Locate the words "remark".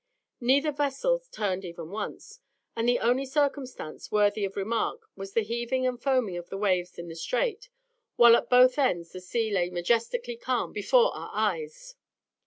4.55-5.03